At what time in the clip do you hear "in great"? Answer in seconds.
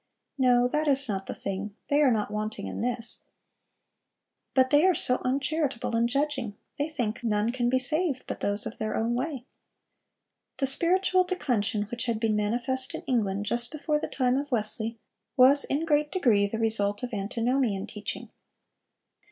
15.65-16.11